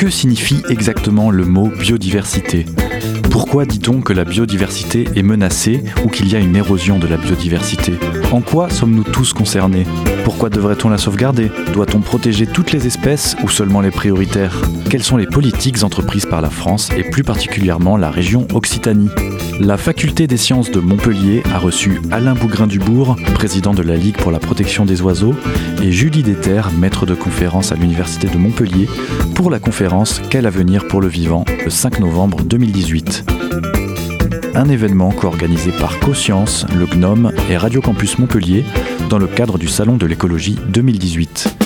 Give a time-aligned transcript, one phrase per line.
[0.00, 2.64] Que signifie exactement le mot biodiversité?
[3.30, 7.18] Pourquoi dit-on que la biodiversité est menacée ou qu'il y a une érosion de la
[7.18, 7.92] biodiversité?
[8.32, 9.86] En quoi sommes-nous tous concernés?
[10.24, 11.50] Pourquoi devrait-on la sauvegarder?
[11.74, 14.56] Doit-on protéger toutes les espèces ou seulement les prioritaires?
[14.88, 19.10] Quelles sont les politiques entreprises par la France et plus particulièrement la région Occitanie?
[19.60, 24.32] La faculté des sciences de Montpellier a reçu Alain Bougrain-Dubourg, président de la Ligue pour
[24.32, 25.34] la protection des oiseaux,
[25.82, 28.88] et Julie Déter, maître de conférence à l'Université de Montpellier,
[29.40, 33.24] pour la conférence Quel avenir pour le vivant le 5 novembre 2018
[34.52, 38.64] un événement co-organisé par CoScience, le GNOME et Radio Campus Montpellier
[39.08, 41.59] dans le cadre du Salon de l'écologie 2018.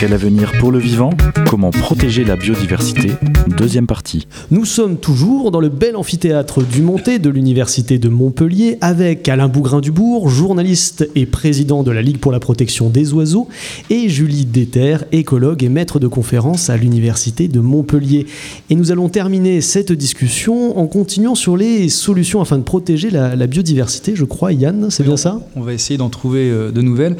[0.00, 1.10] Quel avenir pour le vivant
[1.46, 3.10] Comment protéger la biodiversité
[3.58, 4.26] Deuxième partie.
[4.50, 9.48] Nous sommes toujours dans le bel amphithéâtre du Monté de l'Université de Montpellier avec Alain
[9.48, 13.48] Bougrain-Dubourg, journaliste et président de la Ligue pour la protection des oiseaux,
[13.90, 18.26] et Julie Déter, écologue et maître de conférence à l'Université de Montpellier.
[18.70, 23.46] Et nous allons terminer cette discussion en continuant sur les solutions afin de protéger la,
[23.46, 25.40] biodiversité, je crois, Yann, c'est bien ça?
[25.56, 27.16] On va essayer d'en trouver euh, de nouvelles.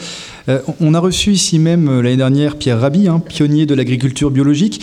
[0.48, 4.30] Euh, on a reçu ici même euh, l'année dernière Pierre Rabhi, hein, pionnier de l'agriculture
[4.30, 4.82] biologique,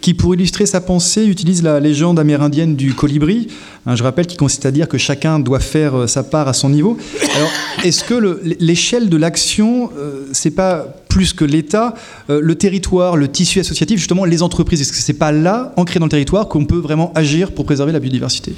[0.00, 3.48] qui, pour illustrer sa pensée, utilise la légende amérindienne du colibri.
[3.86, 6.52] Hein, je rappelle qu'il consiste à dire que chacun doit faire euh, sa part à
[6.52, 6.98] son niveau.
[7.36, 7.50] Alors,
[7.84, 9.90] est-ce que l'échelle de l'action,
[10.32, 11.94] c'est pas plus que l'État,
[12.28, 14.80] le territoire, le tissu associatif, justement les entreprises?
[14.80, 17.92] Est-ce que c'est pas là, ancré dans le territoire, qu'on peut vraiment agir pour préserver
[17.92, 18.54] la biodiversité?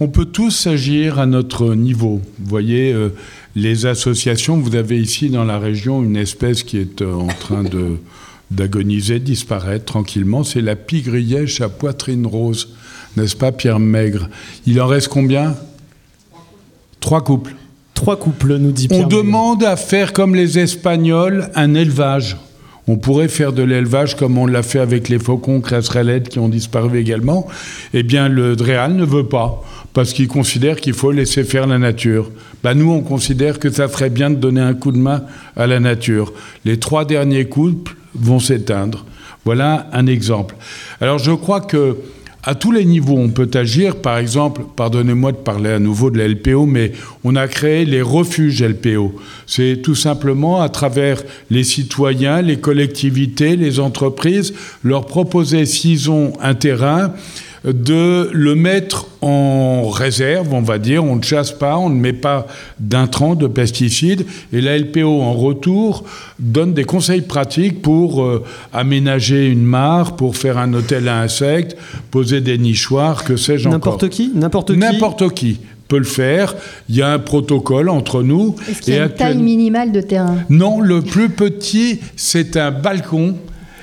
[0.00, 2.20] On peut tous agir à notre niveau.
[2.38, 2.94] Vous voyez,
[3.58, 7.64] les associations, vous avez ici dans la région une espèce qui est euh, en train
[7.64, 7.96] de
[8.50, 12.70] d'agoniser, disparaître tranquillement, c'est la pigrièche à poitrine rose,
[13.14, 14.30] n'est-ce pas Pierre Maigre?
[14.66, 15.54] Il en reste combien?
[16.98, 17.54] Trois couples.
[17.92, 19.04] Trois couples, nous dit Pierre.
[19.04, 22.38] On demande à faire comme les Espagnols un élevage.
[22.88, 26.48] On pourrait faire de l'élevage comme on l'a fait avec les faucons crasserellettes qui ont
[26.48, 27.46] disparu également.
[27.92, 31.78] Eh bien, le DREAL ne veut pas parce qu'il considère qu'il faut laisser faire la
[31.78, 32.30] nature.
[32.64, 35.24] Ben nous, on considère que ça ferait bien de donner un coup de main
[35.54, 36.32] à la nature.
[36.64, 39.04] Les trois derniers couples vont s'éteindre.
[39.44, 40.56] Voilà un exemple.
[41.00, 41.96] Alors je crois que
[42.48, 43.96] à tous les niveaux, on peut agir.
[43.96, 46.92] Par exemple, pardonnez-moi de parler à nouveau de la LPO, mais
[47.22, 49.16] on a créé les refuges LPO.
[49.46, 56.32] C'est tout simplement à travers les citoyens, les collectivités, les entreprises, leur proposer s'ils ont
[56.40, 57.12] un terrain,
[57.72, 61.04] de le mettre en réserve, on va dire.
[61.04, 62.46] On ne chasse pas, on ne met pas
[62.78, 64.26] d'intrants, de pesticides.
[64.52, 66.04] Et la LPO, en retour,
[66.38, 71.76] donne des conseils pratiques pour euh, aménager une mare, pour faire un hôtel à insectes,
[72.10, 73.94] poser des nichoirs, que sais-je encore.
[73.94, 76.54] N'importe qui N'importe qui N'importe qui peut le faire.
[76.88, 78.54] Il y a un protocole entre nous.
[78.68, 80.36] Est-ce qu'il y a une taille minimale de terrain?
[80.50, 83.36] Non, le plus petit, c'est un balcon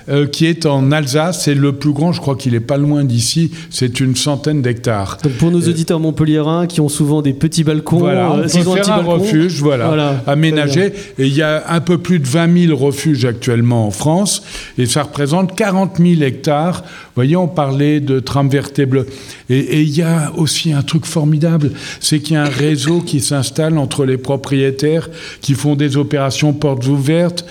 [0.07, 1.45] euh, qui est en Alsace.
[1.45, 3.49] C'est le plus grand, je crois qu'il est pas loin d'ici.
[3.71, 5.17] C'est une centaine d'hectares.
[5.23, 8.43] Donc pour nos euh, auditeurs montpelliérains qui ont souvent des petits balcons, voilà, on euh,
[8.43, 10.93] peut faire un, refuge, voilà, aménagé.
[11.17, 14.43] Et il y a un peu plus de 20 000 refuges actuellement en France,
[14.77, 16.83] et ça représente 40 000 hectares.
[16.83, 19.05] Vous voyez, on parlait de tram vertébrés.
[19.49, 23.21] Et il y a aussi un truc formidable, c'est qu'il y a un réseau qui
[23.21, 25.09] s'installe entre les propriétaires,
[25.41, 27.45] qui font des opérations portes ouvertes,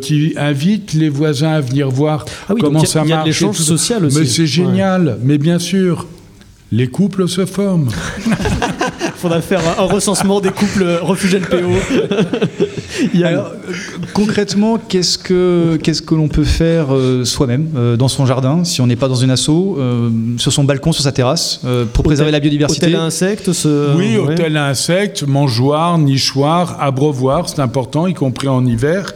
[0.00, 3.08] qui invitent les voisins à venir voir ah comment ça marche.
[3.08, 4.18] Il y a de l'échange social aussi.
[4.18, 6.06] Mais c'est génial, mais bien sûr,
[6.72, 7.88] les couples se forment.
[8.26, 8.32] Il
[9.16, 13.24] faudra faire un, recensement des couples refuges LPO.
[13.24, 13.52] Alors,
[14.12, 18.80] concrètement, qu'est-ce que, qu'est-ce que l'on peut faire euh, soi-même euh, dans son jardin, si
[18.80, 21.60] on n'est pas dans une asso, euh, sur son balcon, sur sa terrasse,
[21.92, 23.50] pour préserver la biodiversité Hôtel à insectes
[23.96, 29.12] Oui, hôtel à insectes, mangeoire, nichoir, abreuvoir, c'est important, y compris en hiver.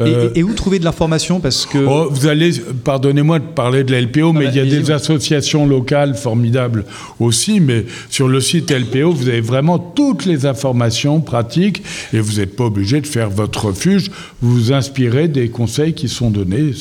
[0.00, 2.52] Euh, et, où trouver de l'information Parce que oh, vous allez,
[2.84, 6.84] pardonnez-moi de parler de la LPO, mais il y a des associations locales formidables
[7.18, 7.60] aussi.
[7.60, 11.82] Mais sur le site LPO, vous avez vraiment toutes les informations pratiques
[12.12, 14.10] et vous n'êtes pas obligé de faire votre refuge.
[14.40, 16.72] Vous vous inspirez des conseils qui sont donnés.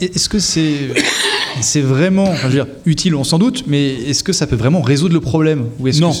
[0.00, 0.74] Est-ce que c'est
[1.60, 2.32] c'est vraiment
[2.86, 5.66] utile, on s'en doute, mais est-ce que ça peut vraiment résoudre le problème?
[6.00, 6.12] Non.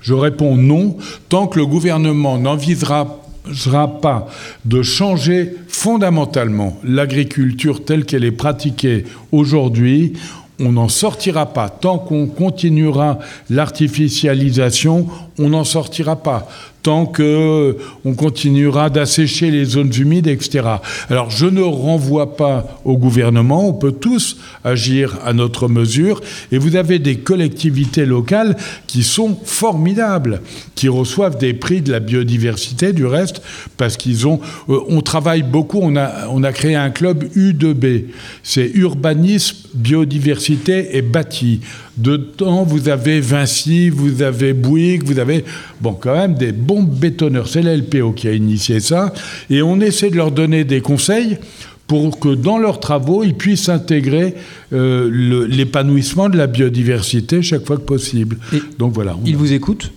[0.00, 0.96] Je réponds non.
[1.28, 3.21] Tant que le gouvernement n'envisagera
[4.00, 4.28] pas
[4.64, 10.14] de changer fondamentalement l'agriculture telle qu'elle est pratiquée aujourd'hui,
[10.60, 11.68] on n'en sortira pas.
[11.68, 13.18] Tant qu'on continuera
[13.50, 15.08] l'artificialisation,
[15.38, 16.48] on n'en sortira pas
[16.82, 17.74] tant qu'on euh,
[18.16, 20.66] continuera d'assécher les zones humides, etc.
[21.08, 26.20] Alors je ne renvoie pas au gouvernement, on peut tous agir à notre mesure,
[26.50, 28.56] et vous avez des collectivités locales
[28.86, 30.42] qui sont formidables,
[30.74, 33.42] qui reçoivent des prix de la biodiversité du reste,
[33.76, 34.40] parce qu'ils ont...
[34.68, 38.06] Euh, on travaille beaucoup, on a, on a créé un club U2B,
[38.42, 41.60] c'est urbanisme, biodiversité et bâti.
[41.96, 45.44] Dedans, vous avez Vinci, vous avez Bouygues, vous avez,
[45.80, 47.48] bon, quand même des bons bétonneurs.
[47.48, 49.12] C'est la LPO qui a initié ça.
[49.50, 51.36] Et on essaie de leur donner des conseils
[51.86, 54.34] pour que dans leurs travaux, ils puissent intégrer
[54.72, 58.38] euh, l'épanouissement de la biodiversité chaque fois que possible.
[58.78, 59.14] Donc voilà.
[59.26, 59.92] Ils vous écoutent?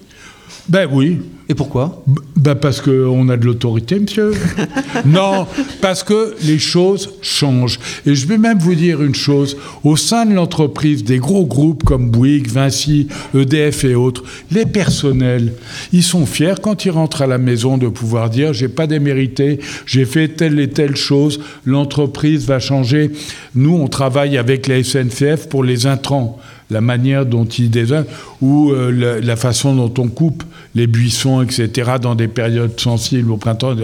[0.67, 1.19] Ben oui.
[1.47, 2.03] Et pourquoi
[2.35, 4.31] ben Parce qu'on a de l'autorité, monsieur.
[5.05, 5.45] non,
[5.79, 7.79] parce que les choses changent.
[8.07, 9.55] Et je vais même vous dire une chose.
[9.83, 15.53] Au sein de l'entreprise, des gros groupes comme Bouygues, Vinci, EDF et autres, les personnels,
[15.93, 19.59] ils sont fiers quand ils rentrent à la maison de pouvoir dire j'ai pas démérité,
[19.85, 23.11] j'ai fait telle et telle chose, l'entreprise va changer.
[23.53, 26.39] Nous, on travaille avec la SNCF pour les intrants
[26.69, 28.05] la manière dont ils désignent
[28.41, 33.37] ou euh, la, façon dont on coupe les buissons, etc., dans des périodes sensibles au
[33.37, 33.75] printemps.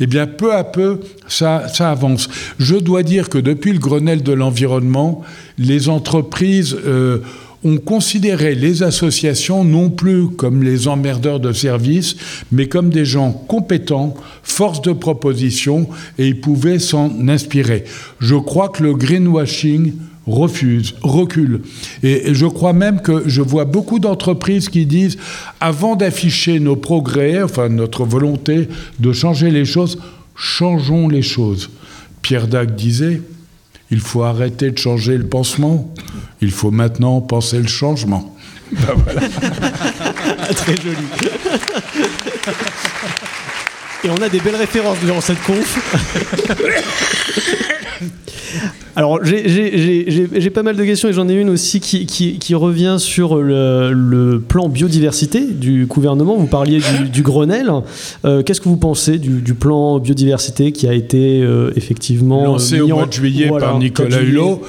[0.00, 2.28] Eh bien, peu à peu, ça, ça avance.
[2.58, 5.22] Je dois dire que depuis le Grenelle de l'environnement,
[5.58, 7.18] les entreprises euh,
[7.64, 12.16] ont considéré les associations non plus comme les emmerdeurs de service,
[12.52, 15.88] mais comme des gens compétents, force de proposition,
[16.18, 17.84] et ils pouvaient s'en inspirer.
[18.20, 19.94] Je crois que le greenwashing
[20.26, 21.62] refuse, recule.
[22.02, 25.16] Et, je crois même que je vois beaucoup d'entreprises qui disent,
[25.60, 28.68] avant d'afficher nos progrès, enfin notre volonté
[28.98, 29.98] de changer les choses,
[30.34, 31.70] changeons les choses.
[32.22, 33.22] Pierre Dac disait,
[33.90, 35.92] il faut arrêter de changer le pansement,
[36.40, 38.32] il faut maintenant penser le changement.
[38.72, 39.20] Ben voilà.
[40.56, 40.96] Très joli.
[44.02, 45.78] Et on a des belles références durant cette conf.
[48.96, 54.42] Alors, j'ai pas mal de questions et j'en ai une aussi qui, revient sur le,
[54.48, 56.36] plan biodiversité du gouvernement.
[56.36, 56.80] Vous parliez
[57.12, 57.70] du, Grenelle.
[58.24, 62.88] Euh, qu'est-ce que vous pensez du, plan biodiversité qui a été euh, effectivement lancé au
[62.88, 64.62] mois de juillet par Nicolas Hulot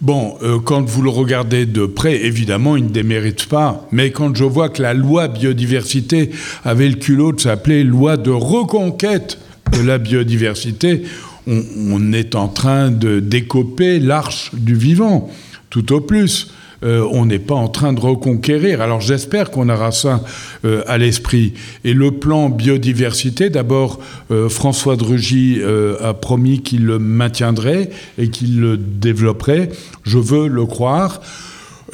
[0.00, 3.86] Bon, euh, quand vous le regardez de près, évidemment, il ne démérite pas.
[3.92, 6.30] Mais quand je vois que la loi biodiversité
[6.64, 9.38] avait le culot de s'appeler loi de reconquête
[9.72, 11.02] de la biodiversité,
[11.46, 15.30] on, est en train de décoper l'arche du vivant,
[15.70, 16.52] tout au plus.
[16.84, 18.80] Euh, on n'est pas en train de reconquérir.
[18.80, 20.22] Alors j'espère qu'on aura ça
[20.64, 21.54] euh, à l'esprit.
[21.84, 24.00] Et le plan biodiversité, d'abord,
[24.30, 25.60] euh, François Drugy
[26.02, 29.68] a promis qu'il le maintiendrait et qu'il le développerait.
[30.02, 31.20] Je veux le croire.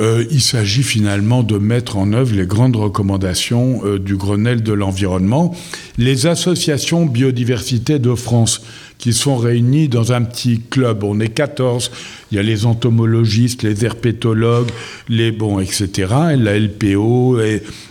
[0.01, 5.55] il s'agit finalement de mettre en œuvre les grandes recommandations du Grenelle de l'environnement.
[5.99, 8.63] Les associations biodiversité de France
[8.99, 11.05] qui sont réunis dans un petit club.
[11.05, 11.91] On est 14.
[12.31, 14.71] Il y a les entomologistes, les herpétologues,
[15.09, 16.13] les bon, etc.
[16.37, 17.39] La LPO,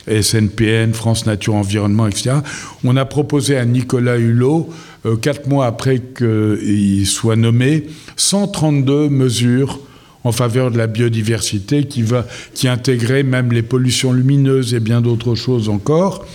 [0.08, 2.36] SNPN, France Nature Environnement, etc.
[2.84, 4.70] On a proposé à Nicolas Hulot,
[5.06, 7.88] euh, quatre mois après qu'il soit nommé,
[8.18, 9.80] 132 mesures
[10.24, 15.00] en faveur de la biodiversité qui, va, qui intégrait même les pollutions lumineuses et bien
[15.00, 16.26] d'autres choses encore.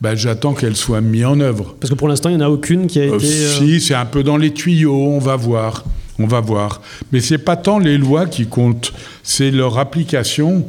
[0.00, 1.74] Ben, j'attends qu'elle soit mise en œuvre.
[1.80, 3.26] Parce que pour l'instant, il n'y en a aucune qui a euh, été.
[3.26, 5.84] Euh, si, c'est un peu dans les tuyaux, on va voir.
[6.20, 6.80] On va voir.
[7.12, 8.92] Mais ce n'est pas tant les lois qui comptent,
[9.22, 10.66] c'est leur application,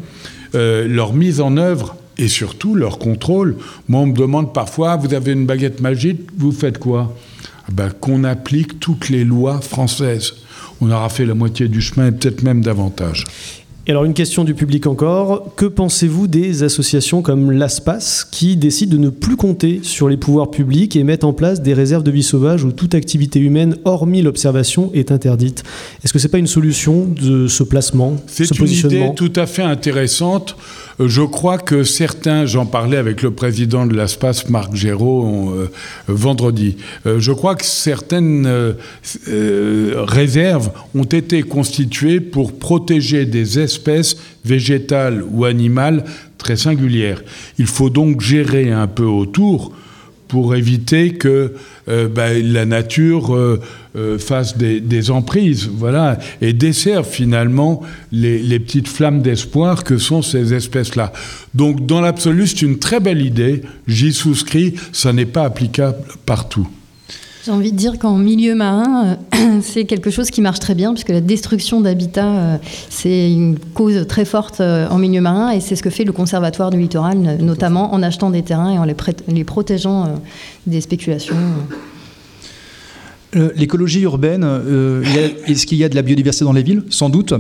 [0.55, 3.55] euh, leur mise en œuvre et surtout leur contrôle.
[3.87, 7.15] Moi, on me demande parfois vous avez une baguette magique, vous faites quoi?
[7.67, 10.33] Ah ben, Qu'on applique toutes les lois françaises.
[10.81, 13.25] On aura fait la moitié du chemin et peut-être même davantage.
[13.87, 18.91] Et alors une question du public encore, que pensez-vous des associations comme l'ASPAS qui décident
[18.93, 22.11] de ne plus compter sur les pouvoirs publics et mettent en place des réserves de
[22.11, 25.63] vie sauvage où toute activité humaine, hormis l'observation, est interdite?
[26.03, 29.47] Est-ce que ce n'est pas une solution de ce placement, C'est une idée tout à
[29.47, 30.55] fait intéressante.
[30.99, 35.69] Euh, je crois que certains, j'en parlais avec le président de l'ASPAS, Marc Géraud, euh,
[36.07, 38.75] vendredi, euh, je crois que certaines
[39.27, 46.03] réserves ont été constituées pour protéger des espèces végétales ou animales
[46.37, 47.21] très singulières.
[47.57, 49.73] Il faut donc gérer un peu autour
[50.27, 51.53] pour éviter que
[51.89, 53.59] euh, bah, la nature euh,
[53.95, 57.81] euh, fasse des, emprises, voilà, et desserve finalement
[58.11, 61.11] les, petites flammes d'espoir que sont ces espèces-là.
[61.55, 63.63] Donc, dans l'absolu, c'est une très belle idée.
[63.87, 64.75] J'y souscris.
[64.91, 66.67] Ça n'est pas applicable partout.
[67.45, 69.17] J'ai envie de dire qu'en milieu marin,
[69.61, 74.25] c'est quelque chose qui marche très bien, puisque la destruction d'habitat, c'est une cause très
[74.25, 78.03] forte en milieu marin, et c'est ce que fait le Conservatoire du littoral, notamment en
[78.03, 78.95] achetant des terrains et en les,
[79.27, 80.19] les protégeant
[80.67, 81.37] des spéculations.
[83.35, 85.03] Euh, l'écologie urbaine, euh,
[85.45, 86.83] est-ce qu'il y a de la biodiversité dans les villes?
[86.89, 87.33] Sans doute.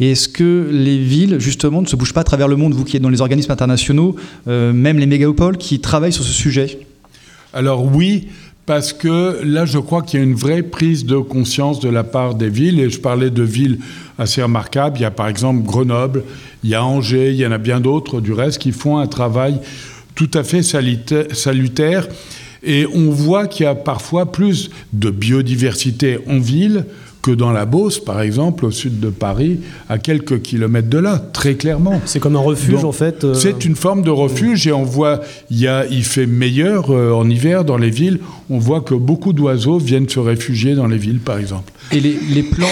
[0.00, 2.84] Et est-ce que les villes, justement, ne se bougent pas à travers le monde, vous
[2.84, 4.16] qui êtes dans les organismes internationaux,
[4.48, 6.78] euh, même les mégapoles, qui travaillent sur ce sujet?
[7.52, 8.28] Alors oui,
[8.66, 12.04] parce que là, je crois qu'il y a une vraie prise de conscience de la
[12.04, 12.80] part des villes.
[12.80, 13.78] Et je parlais de villes
[14.18, 14.98] assez remarquables.
[14.98, 16.24] Il y a par exemple Grenoble,
[16.62, 19.06] il y a Angers, il y en a bien d'autres du reste qui font un
[19.06, 19.58] travail
[20.14, 22.08] tout à fait salutaire
[22.62, 26.86] et on voit qu'il y a parfois plus de biodiversité en ville
[27.24, 31.18] que dans la Beauce, par exemple, au sud de Paris, à quelques kilomètres de là,
[31.32, 32.02] très clairement.
[32.04, 33.24] C'est comme un refuge, en fait.
[33.24, 36.90] Euh, c'est une forme de refuge, et on voit, il, y a, il fait meilleur
[36.90, 38.20] euh, en hiver dans les villes.
[38.50, 41.72] On voit que beaucoup d'oiseaux viennent se réfugier dans les villes, par exemple.
[41.92, 42.66] Et les, plans,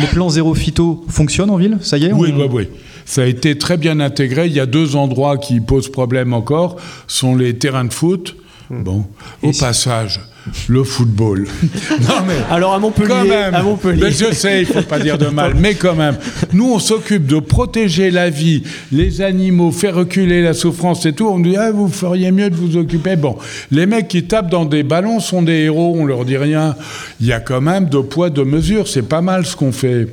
[0.00, 1.78] les plans zéro phyto fonctionnent en ville?
[1.80, 2.68] Ça y est Oui, oui, oui.
[3.04, 4.46] Ça a été très bien intégré.
[4.46, 6.74] Il y a deux endroits qui posent problème encore,
[7.06, 8.34] sont les terrains de foot
[8.72, 8.84] Hmm.
[8.84, 9.04] Bon,
[9.42, 10.18] au passage,
[10.66, 11.46] le football.
[12.00, 14.10] non mais alors à Montpellier, à Montpellier.
[14.10, 16.16] je sais, il faut pas dire de mal, mais quand même,
[16.54, 21.28] nous on s'occupe de protéger la vie, les animaux, faire reculer la souffrance et tout.
[21.28, 23.16] On dit ah vous feriez mieux de vous occuper.
[23.16, 23.36] Bon,
[23.70, 26.74] les mecs qui tapent dans des ballons sont des héros, on leur dit rien.
[27.20, 30.06] Il y a quand même de poids de mesure, c'est pas mal ce qu'on fait.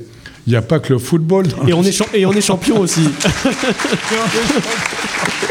[0.46, 1.46] Il n'y a pas que le football.
[1.66, 3.08] Et on, est et on est champion aussi.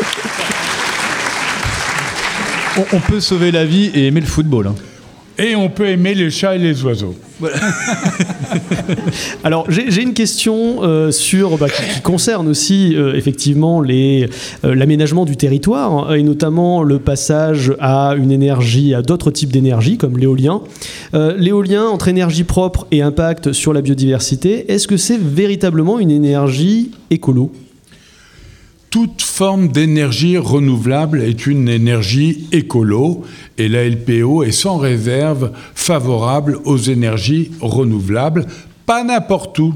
[2.94, 4.68] on, peut sauver la vie et aimer le football.
[4.68, 4.76] Hein.
[5.38, 7.16] Et on peut aimer les chats et les oiseaux.
[9.46, 14.28] Alors j'ai une question euh, sur bah, qui, concerne aussi euh, effectivement euh,
[14.64, 19.98] l'aménagement du territoire hein, et notamment le passage à une énergie, à d'autres types d'énergie
[19.98, 20.60] comme l'éolien.
[21.14, 26.92] l'éolien entre énergie propre et impact sur la biodiversité, est-ce que c'est véritablement une énergie
[27.12, 27.54] écolo?
[28.89, 33.24] Toute forme d'énergie renouvelable est une énergie écolo
[33.58, 38.48] et la LPO est sans réserve favorable aux énergies renouvelables,
[38.86, 39.75] pas n'importe où,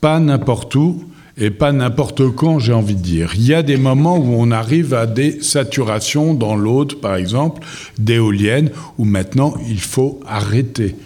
[0.00, 1.04] pas n'importe où
[1.36, 3.32] et pas n'importe quand, j'ai envie de dire.
[3.34, 7.66] Il y a des moments où on arrive à des saturations dans l'autre, par exemple,
[7.98, 10.96] d'éoliennes, où maintenant il faut arrêter.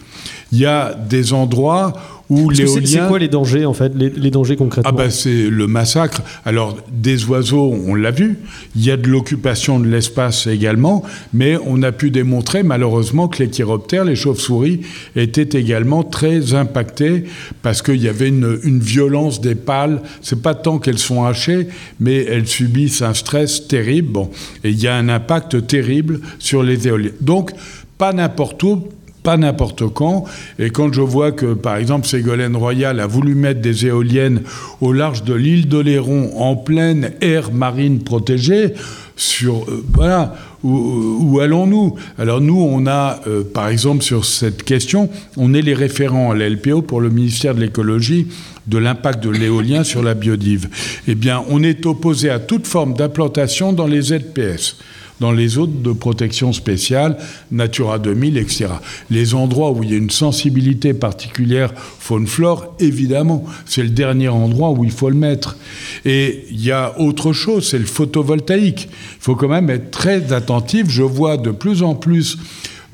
[0.53, 1.95] Il y a des endroits
[2.31, 6.23] c'est quoi les dangers, en fait, les, dangers concrètement Ah ben c'est le massacre.
[6.45, 8.39] Alors, des oiseaux, on l'a vu.
[8.77, 11.03] Il y a de l'occupation de l'espace également,
[11.35, 14.81] mais on a pu démontrer, malheureusement, que les chiroptères, les chauves-souris,
[15.17, 17.25] étaient également très impactés
[17.63, 20.01] parce qu'il y avait une, une, violence des pales.
[20.23, 21.69] C'est pas tant qu'elles sont hachées,
[22.01, 24.13] mais elles subissent un stress terrible.
[24.13, 24.31] Bon,
[24.63, 27.13] et il y a un impact terrible sur les éoliennes.
[27.21, 27.53] Donc,
[27.99, 28.89] pas n'importe où,
[29.25, 30.25] pas n'importe quand.
[30.61, 34.43] Et quand je vois que, par exemple, Ségolène Royal a voulu mettre des éoliennes
[34.81, 38.75] au large de l'île d'Oléron, en pleine aire marine protégée,
[39.17, 41.95] sur euh, voilà où, allons-nous?
[42.19, 46.35] Alors nous, on a, euh, par exemple, sur cette question, on est les référents à
[46.35, 48.29] l'LPO pour le ministère de l'écologie
[48.67, 50.71] de l'impact de l'éolien sur la biodive.
[51.07, 54.79] Eh bien, on est opposé à toute forme d'implantation dans les ZPS
[55.21, 57.17] dans les zones de protection spéciale,
[57.51, 58.67] Natura 2000, etc.
[59.11, 64.71] Les endroits où il y a une sensibilité particulière faune-flore, évidemment, c'est le dernier endroit
[64.71, 65.57] où il faut le mettre.
[66.05, 68.89] Et il y a autre chose, c'est le photovoltaïque.
[68.91, 70.87] Il faut quand même être très attentif.
[70.89, 72.39] Je vois de plus en plus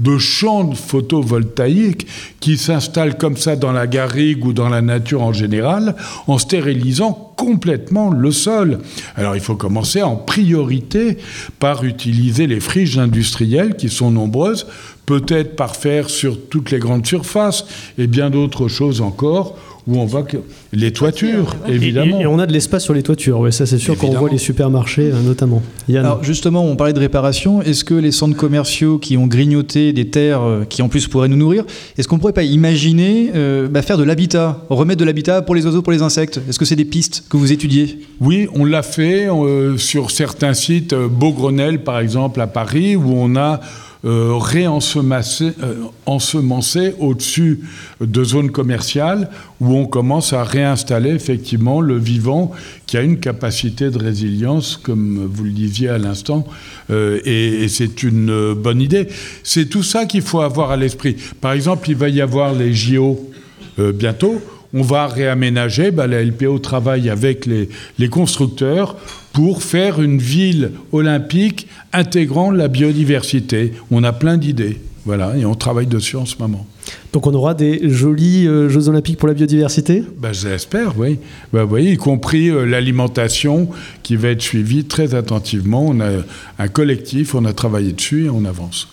[0.00, 2.06] de champs photovoltaïques
[2.40, 5.94] qui s'installent comme ça dans la garrigue ou dans la nature en général,
[6.26, 8.80] en stérilisant complètement le sol.
[9.16, 11.16] Alors il faut commencer en priorité
[11.58, 14.66] par utiliser les friches industrielles qui sont nombreuses,
[15.06, 17.64] peut-être par faire sur toutes les grandes surfaces
[17.96, 19.56] et bien d'autres choses encore
[19.90, 20.36] où on voit que
[20.72, 22.20] les toitures, évidemment.
[22.20, 24.38] Et, on a de l'espace sur les toitures, ouais, ça c'est sûr qu'on voit les
[24.38, 25.62] supermarchés euh, notamment.
[25.94, 27.60] Alors justement, on parlait de réparation.
[27.60, 31.28] Est-ce que les centres commerciaux qui ont grignoté des terres euh, qui en plus pourraient
[31.28, 31.64] nous nourrir,
[31.98, 35.66] est-ce qu'on pourrait pas imaginer euh, bah, faire de l'habitat, remettre de l'habitat pour les
[35.66, 36.40] oiseaux, pour les insectes?
[36.48, 37.98] Est-ce que c'est des pistes que vous étudiez?
[38.20, 39.28] Oui, on l'a fait
[39.76, 43.60] sur certains sites, Beaugrenelle par exemple à Paris, où on a
[44.02, 47.60] euh, réensemencer euh, au-dessus
[48.00, 49.28] de zones commerciales
[49.60, 52.50] où on commence à réinstaller effectivement le vivant
[52.86, 56.46] qui a une capacité de résilience, comme vous le disiez à l'instant,
[56.90, 59.06] euh, et, c'est une bonne idée.
[59.42, 61.16] C'est tout ça qu'il faut avoir à l'esprit.
[61.42, 63.30] Par exemple, il va y avoir les JO
[63.76, 64.40] bientôt
[64.74, 65.90] on va réaménager.
[65.90, 68.96] Bah, la LPO travaille avec les, les, constructeurs
[69.32, 73.72] pour faire une ville olympique intégrant la biodiversité.
[73.90, 74.80] On a plein d'idées.
[75.06, 76.66] Voilà, et on travaille dessus en ce moment.
[77.12, 80.04] Donc on aura des jolis euh, Jeux Olympiques pour la biodiversité?
[80.18, 81.18] Ben, J'espère, oui.
[81.52, 83.68] Ben, vous voyez, y compris euh, l'alimentation
[84.02, 85.86] qui va être suivie très attentivement.
[85.86, 86.10] On a
[86.58, 88.88] un collectif, on a travaillé dessus et on avance.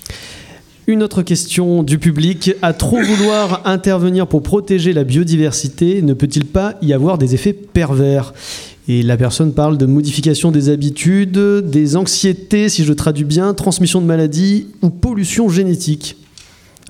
[0.90, 2.54] Une autre question du public.
[2.62, 7.52] À trop vouloir intervenir pour protéger la biodiversité, ne peut-il pas y avoir des effets
[7.52, 8.34] pervers?
[8.88, 14.00] Et la personne parle de modification des habitudes, des anxiétés, si je traduis bien, transmission
[14.00, 16.16] de maladies ou pollution génétique.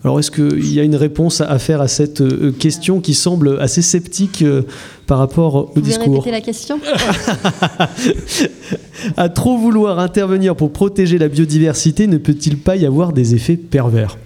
[0.04, 3.60] Alors est-ce qu'il y a une réponse à faire à cette euh, question qui semble
[3.60, 4.62] assez sceptique euh,
[5.08, 6.80] par rapport au Vous discours Vous répéter la question
[9.18, 13.58] À trop vouloir intervenir pour protéger la biodiversité, ne peut-il pas y avoir des effets
[13.58, 14.18] pervers?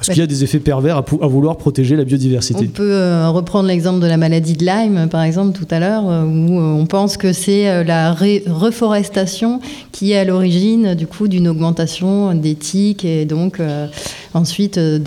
[0.00, 3.28] Est-ce qu'il y a des effets pervers à, vouloir protéger la biodiversité On peut euh,
[3.28, 6.72] reprendre l'exemple de la maladie de Lyme, par exemple, tout à l'heure, euh, où euh,
[6.72, 9.60] on pense que c'est la reforestation
[9.92, 13.60] qui est à l'origine du coup d'une augmentation des tiques et donc
[14.34, 14.98] ensuite de,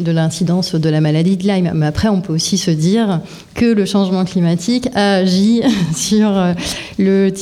[0.00, 1.72] de l'incidence de la maladie de Lyme.
[1.74, 3.20] Mais après, on peut aussi se dire
[3.54, 5.62] que le changement climatique a agi
[5.94, 6.32] sur
[6.98, 7.32] le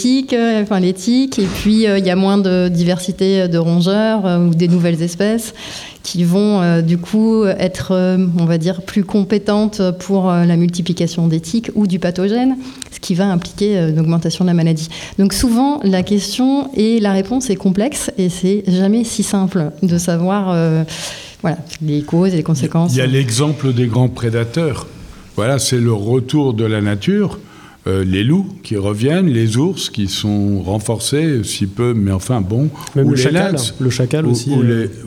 [0.62, 4.68] enfin les tiques, et puis il y a moins de diversité de rongeurs ou des
[4.68, 5.54] nouvelles espèces
[6.02, 10.56] qui vont euh, du coup être, euh, on va dire, plus compétentes pour euh, la
[10.56, 11.40] multiplication des
[11.74, 12.56] ou du pathogène,
[12.90, 14.88] ce qui va impliquer une augmentation de la maladie.
[15.18, 19.98] Donc souvent, la question et la réponse est complexe et c'est jamais si simple de
[19.98, 20.54] savoir
[21.40, 22.92] voilà, les causes et les conséquences.
[22.92, 24.86] Il y a l'exemple des grands prédateurs.
[25.34, 27.38] Voilà, c'est le retour de la nature.
[27.86, 32.68] Les loups qui reviennent, les ours qui sont renforcés, si peu, mais enfin bon.
[32.94, 34.52] Même ou le, les chacal, le chacal aussi.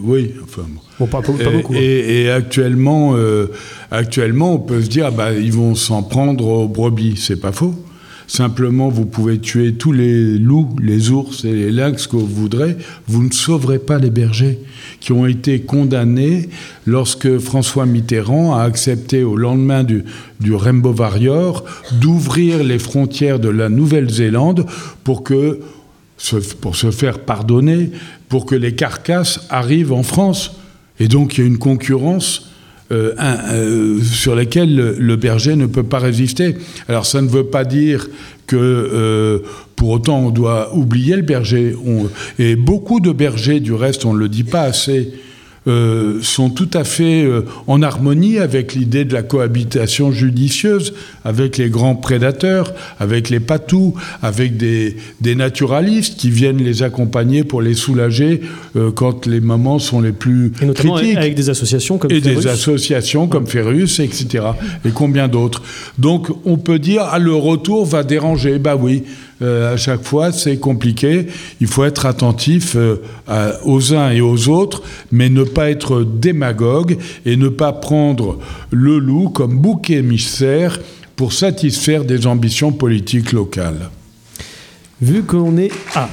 [0.04, 0.64] oui, enfin
[1.08, 1.74] pas, beaucoup.
[1.74, 1.80] Hein.
[1.80, 3.48] Et, actuellement, euh,
[3.92, 7.16] actuellement, on peut se dire, bah, ils vont s'en prendre aux brebis.
[7.18, 7.74] C'est pas faux.
[8.28, 12.78] Simplement, vous pouvez tuer tous les loups, les ours et les lynx que vous voudrez.
[13.08, 14.60] Vous ne sauverez pas les bergers
[15.00, 16.50] qui ont été condamnés
[16.86, 20.04] lorsque François Mitterrand a accepté au lendemain du,
[20.40, 20.96] du Rainbow
[22.00, 24.66] d'ouvrir les frontières de la Nouvelle-Zélande
[25.04, 25.60] pour que
[26.62, 27.92] pour se faire pardonner,
[28.30, 30.56] pour que les carcasses arrivent en France.
[31.00, 32.53] Et donc il y a une concurrence
[32.92, 36.58] euh, euh, sur laquelle le, berger ne peut pas résister.
[36.90, 38.08] Alors ça ne veut pas dire
[38.46, 39.40] que euh,
[39.78, 41.76] pour autant on doit oublier le berger.
[42.40, 45.14] et beaucoup de bergers, du reste, on ne le dit pas assez,
[45.66, 50.94] euh, sont tout à fait euh, en harmonie avec l'idée de la cohabitation judicieuse,
[51.24, 57.46] avec les grands prédateurs, avec les patous, avec des, des naturalistes qui viennent les accompagner
[57.46, 58.42] pour les soulager
[58.76, 61.18] euh, quand les moments sont les plus et notamment critiques.
[61.18, 64.44] Avec des associations comme Et des associations comme Ferrus, etc.
[64.84, 65.62] Et combien d'autres.
[65.98, 68.60] Donc on peut dire, ah, le retour va déranger.
[68.60, 69.04] Bah oui,
[69.42, 71.28] euh, à chaque fois, c'est compliqué.
[71.60, 72.98] Il faut être attentif euh,
[73.64, 78.40] aux uns et aux autres, mais ne pas être démagogue et ne pas prendre
[78.72, 80.80] le loup comme bouc émissaire
[81.16, 83.90] pour satisfaire des ambitions politiques locales.
[85.02, 85.72] Vu qu'on est...
[85.96, 86.10] Ah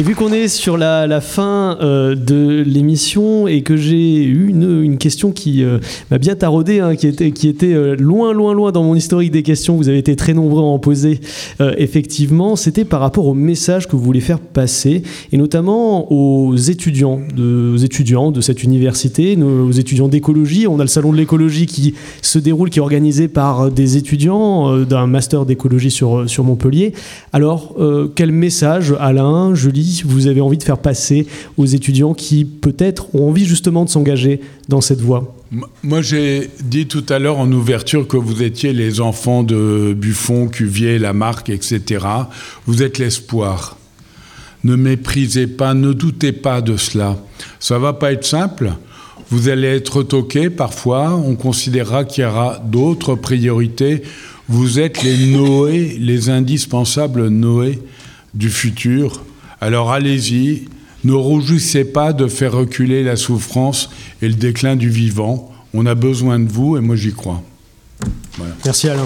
[0.00, 4.96] Et vu qu'on est sur la, fin euh, de l'émission et que j'ai eu une,
[4.96, 5.76] question qui euh,
[6.10, 9.76] m'a bien taraudé, hein, qui était, euh, loin, loin, loin dans mon historique des questions,
[9.76, 11.20] vous avez été très nombreux à en poser,
[11.76, 17.20] effectivement, c'était par rapport au message que vous voulez faire passer, et notamment aux étudiants
[17.36, 20.66] de, aux étudiants de cette université, aux étudiants d'écologie.
[20.66, 24.78] On a le salon de l'écologie qui se déroule, qui est organisé par des étudiants
[24.78, 26.94] d'un master d'écologie sur, sur Montpellier.
[27.34, 27.76] Alors,
[28.14, 31.26] quel message, Alain, Julie, vous avez envie de faire passer
[31.56, 35.34] aux étudiants qui peut-être ont envie justement de s'engager dans cette voie
[35.82, 40.46] moi, j'ai dit tout à l'heure en ouverture que vous étiez les enfants de Buffon,
[40.46, 42.06] Cuvier, Lamarck, etc.
[42.66, 43.76] Vous êtes l'espoir.
[44.62, 47.16] Ne méprisez pas, ne doutez pas de cela.
[47.58, 48.74] Ça va pas être simple.
[49.30, 51.16] Vous allez être toqué parfois.
[51.16, 54.02] On considérera qu'il y aura d'autres priorités.
[54.48, 57.80] Vous êtes les Noé, les indispensables Noé
[58.34, 59.22] du futur.
[59.60, 60.68] Alors allez-y,
[61.04, 63.90] ne rougissez pas de faire reculer la souffrance
[64.22, 65.52] et le déclin du vivant.
[65.74, 67.42] On a besoin de vous et moi j'y crois.
[68.64, 69.04] Merci Alain.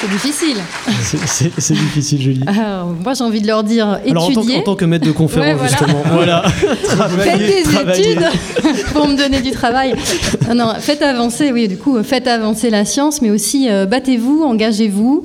[0.00, 0.58] C'est difficile.
[1.58, 2.44] C'est difficile, Julie.
[3.02, 4.10] moi, j'ai envie de leur dire étudier.
[4.10, 6.44] Alors, en tant, que maître de conférence, justement, voilà.
[6.48, 8.28] faites des études
[8.92, 9.94] pour me donner du travail.
[10.54, 15.24] Non, faites avancer, oui, du coup, faites avancer la science, mais aussi euh, battez-vous, engagez-vous.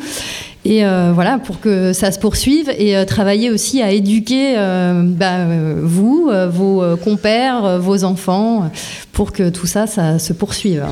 [0.65, 5.45] Et euh, voilà, pour que ça se poursuive et euh, travaillez aussi à éduquer bah,
[5.81, 8.71] vous, vos compères, vos enfants,
[9.11, 10.83] pour que tout ça, ça se poursuive.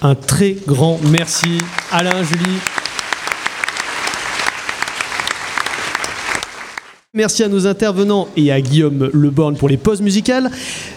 [0.00, 1.58] Un très grand merci.
[1.90, 2.58] Alain, Julie.
[7.14, 10.52] Merci à nos intervenants et à Guillaume Leborn pour les pauses musicales.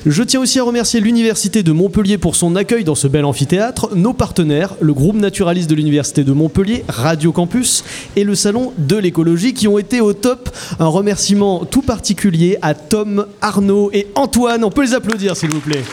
[0.05, 3.95] Je tiens aussi à remercier l'Université de Montpellier pour son accueil dans ce bel amphithéâtre,
[3.95, 7.83] nos partenaires, le groupe naturaliste de l'Université de Montpellier, Radio Campus
[8.15, 10.49] et le Salon de l'écologie qui ont été au top.
[10.79, 14.63] Un remerciement tout particulier à Tom, Arnaud et Antoine.
[14.63, 15.83] On peut les applaudir s'il vous plaît.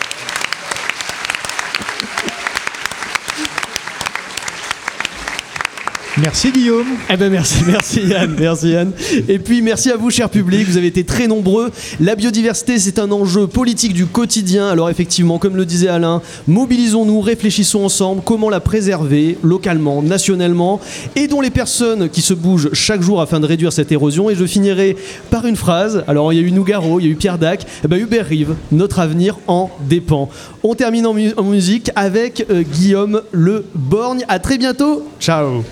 [6.21, 6.87] Merci Guillaume.
[7.11, 8.91] Eh ben merci, merci Yann, merci Yann.
[9.29, 11.71] Et puis merci à vous, cher public, vous avez été très nombreux.
[12.01, 14.69] La biodiversité, c'est un enjeu politique du quotidien.
[14.69, 20.81] Alors effectivement, comme le disait Alain, mobilisons-nous, réfléchissons ensemble comment la préserver localement, nationalement.
[21.15, 24.29] Aidons les personnes qui se bougent chaque jour afin de réduire cette érosion.
[24.29, 24.97] Et je finirai
[25.31, 26.03] par une phrase.
[26.09, 27.65] Alors il y a eu Nougaro, il y a eu Pierre Dac.
[27.85, 30.29] Eh ben, Hubert Rive, notre avenir en dépend.
[30.65, 34.25] On termine en, mu- en musique avec euh, Guillaume Le Borgne.
[34.29, 35.07] À très bientôt.
[35.21, 35.63] Ciao.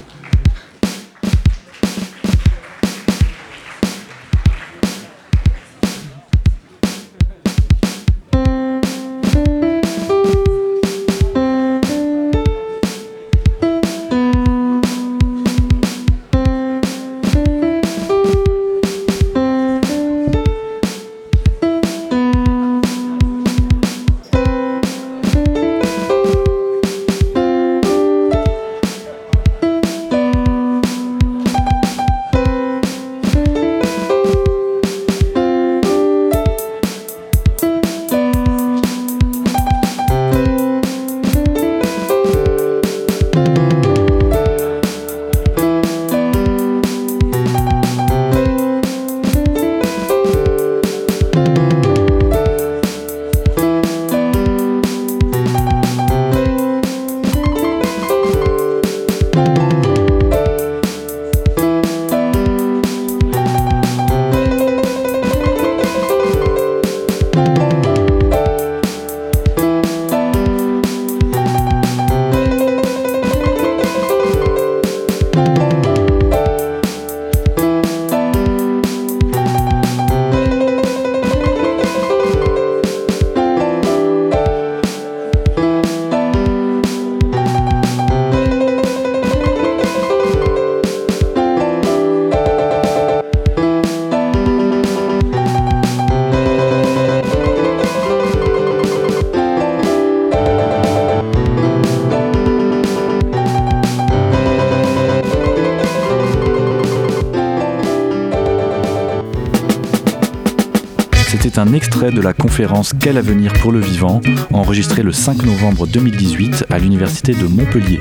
[111.56, 114.20] C'était un extrait de la conférence Quel avenir pour le vivant,
[114.52, 117.98] enregistrée le 5 novembre 2018 à l'Université de Montpellier.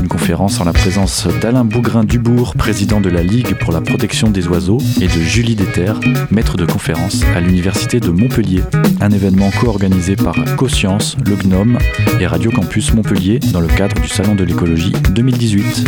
[0.00, 4.48] Une conférence en la présence d'Alain Bougrain-Dubourg, président de la Ligue pour la protection des
[4.48, 5.92] oiseaux, et de Julie Déter,
[6.30, 8.62] maître de conférence à l'Université de Montpellier.
[9.02, 11.76] Un événement co-organisé par Coscience, le Gnome
[12.20, 15.84] et Radio Campus Montpellier dans le cadre du Salon de l'écologie 2018.